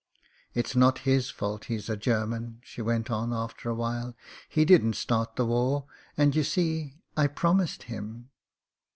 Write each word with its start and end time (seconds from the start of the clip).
''It's 0.55 0.75
not 0.75 1.05
his 1.05 1.29
fault 1.29 1.65
he's 1.65 1.87
a 1.87 1.95
German/' 1.95 2.57
she 2.63 2.81
went 2.81 3.11
on 3.11 3.31
after 3.31 3.69
a 3.69 3.75
while. 3.75 4.15
"He 4.49 4.65
didn't 4.65 4.95
start 4.95 5.35
the 5.35 5.45
war— 5.45 5.85
^and, 6.17 6.33
you 6.33 6.43
see, 6.43 6.95
I 7.15 7.27
promised 7.27 7.83
him." 7.83 8.31